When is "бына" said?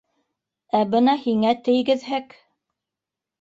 0.95-1.15